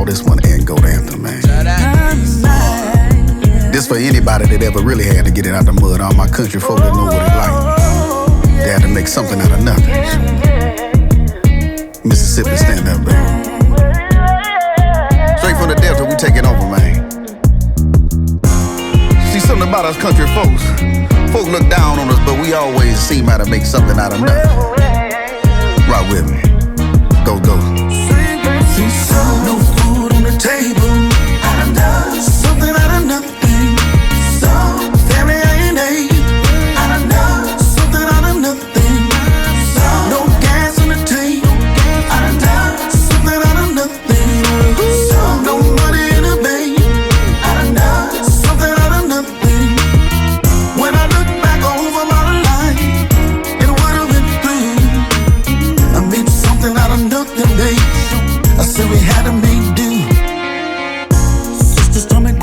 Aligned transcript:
call 0.00 0.06
this 0.06 0.22
one 0.22 0.38
and 0.46 0.66
go 0.66 0.74
anthem, 0.76 1.20
man. 1.20 1.42
This 3.70 3.86
for 3.86 3.96
anybody 3.96 4.46
that 4.46 4.62
ever 4.62 4.80
really 4.80 5.04
had 5.04 5.26
to 5.26 5.30
get 5.30 5.44
it 5.44 5.54
out 5.54 5.66
the 5.66 5.74
mud. 5.74 6.00
All 6.00 6.14
my 6.14 6.26
country 6.26 6.58
folk 6.58 6.78
that 6.78 6.94
know 6.94 7.04
what 7.04 7.20
it's 7.20 7.36
like. 7.36 7.52
They 8.64 8.70
had 8.72 8.80
to 8.80 8.88
make 8.88 9.06
something 9.06 9.38
out 9.38 9.52
of 9.52 9.62
nothing. 9.62 9.92
Mississippi, 12.02 12.56
stand 12.56 12.88
up, 12.88 13.04
baby. 13.04 13.20
Straight 15.36 15.56
from 15.60 15.68
the 15.68 15.76
Delta, 15.76 16.04
we 16.08 16.16
taking 16.16 16.46
over, 16.48 16.64
man. 16.64 17.04
See 19.32 19.40
something 19.40 19.68
about 19.68 19.84
us 19.84 19.98
country 20.00 20.26
folks. 20.32 20.64
Folk 21.30 21.46
look 21.52 21.68
down 21.68 21.98
on 21.98 22.08
us, 22.08 22.18
but 22.24 22.40
we 22.40 22.54
always 22.54 22.98
seem 22.98 23.26
how 23.26 23.36
to 23.36 23.44
make 23.50 23.66
something 23.66 23.98
out 23.98 24.14
of 24.14 24.20
nothing. 24.22 24.48
Rock 25.92 26.08
with 26.08 26.24
me. 26.24 26.40
Go, 27.26 27.38
go. 27.38 28.09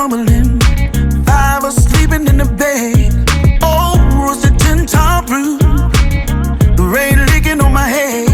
crumbling. 0.00 0.58
Five 1.26 1.62
are 1.62 1.70
sleeping 1.70 2.26
in 2.26 2.38
the 2.38 2.48
bed. 2.60 3.12
Oh, 3.62 3.98
rose 4.16 4.40
the 4.40 4.50
tin 4.62 4.86
top 4.86 5.28
roof. 5.28 5.60
The 6.78 6.84
rain 6.94 7.18
leaking 7.26 7.60
on 7.60 7.72
my 7.74 7.86
head. 7.86 8.30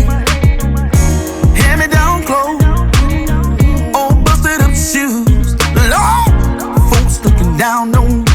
Hand 1.60 1.80
me 1.80 1.88
down 1.88 2.22
clothes. 2.22 2.62
Oh, 3.98 4.14
busted 4.24 4.60
up 4.66 4.74
shoes. 4.90 5.56
Lord, 5.92 6.30
folks 6.90 7.16
looking 7.24 7.56
down 7.56 7.96
on 7.96 8.22
me. 8.22 8.30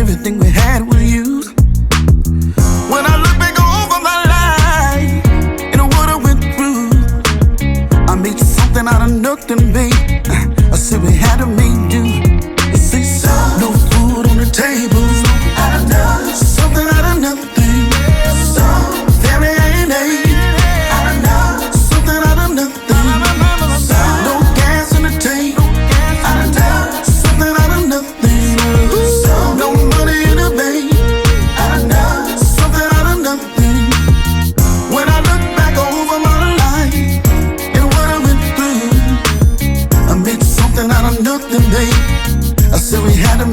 Everything 0.00 0.38
we 0.38 0.48
had 0.48 0.88
was 0.88 1.02
used. 1.02 1.50
When 2.92 3.04
I 3.12 3.16
look 3.24 3.36
back 3.42 3.56
over 3.60 3.98
my 4.10 4.18
life 4.36 5.12
and 5.74 5.82
what 5.94 6.08
I 6.08 6.16
went 6.26 6.42
through, 6.54 6.88
I 8.10 8.14
made 8.14 8.38
something 8.38 8.86
out 8.88 9.02
of 9.02 9.12
nothing, 9.12 9.72
baby. 9.74 9.83
I 41.46 42.76
said 42.78 43.02
we 43.04 43.12
had 43.12 43.40
a 43.40 43.46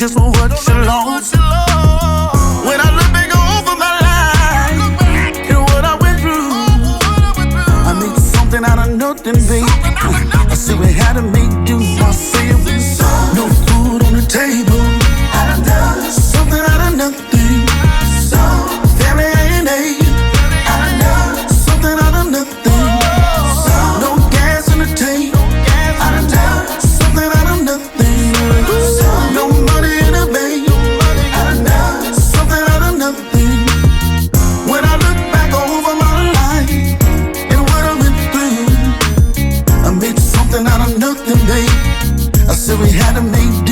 just 0.00 0.18
won't 0.18 0.34
what 0.38 0.50
you 0.66 0.74
lost. 0.86 1.34
When 1.34 2.80
I 2.80 2.90
look 2.96 3.12
back 3.12 3.28
over 3.36 3.76
my 3.76 3.92
life 4.00 4.80
and 5.50 5.60
what 5.60 5.84
I 5.84 5.94
went 6.00 6.20
through, 6.20 6.48
I 7.84 7.92
made 8.00 8.16
something 8.18 8.64
out 8.64 8.78
of 8.78 8.96
nothing, 8.96 9.34
babe. 9.34 9.68
I 10.48 10.54
see 10.54 10.74
we 10.74 10.90
had 10.90 11.16
to 11.16 11.22
make. 11.22 11.59
nothing, 41.00 41.40
babe. 41.48 41.70
I 42.48 42.54
said 42.54 42.78
we 42.78 42.90
had 42.90 43.14
to 43.14 43.22
make 43.22 43.69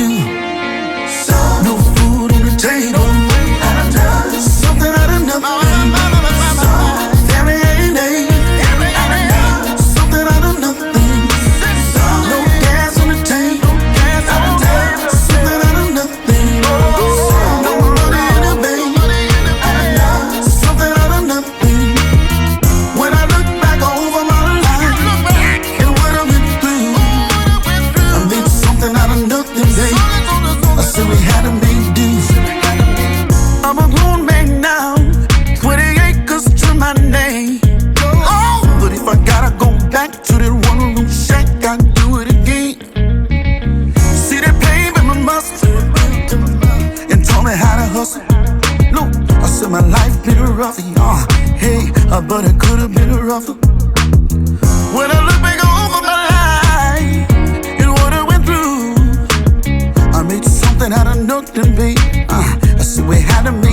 but 52.41 52.49
it 52.49 52.57
could 52.57 52.79
have 52.79 52.93
been 52.93 53.13
rougher. 53.17 53.53
When 54.95 55.11
I 55.11 55.19
look 55.27 55.41
back 55.41 55.59
over 55.59 56.01
my 56.09 56.19
life 56.31 57.29
and 57.81 57.91
what 57.91 58.13
I 58.13 58.23
went 58.23 58.45
through, 58.45 58.95
I 60.17 60.23
made 60.23 60.45
something 60.45 60.93
out 60.93 61.07
of 61.07 61.17
nothing, 61.21 61.75
babe. 61.75 61.97
Uh, 62.29 62.57
I 62.63 62.81
see 62.81 63.01
we 63.01 63.19
had 63.19 63.43
to 63.43 63.51
make. 63.51 63.68